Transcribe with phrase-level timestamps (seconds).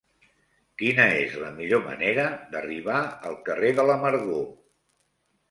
[0.81, 2.97] Quina és la millor manera d'arribar
[3.33, 4.43] al carrer de l'Amargor?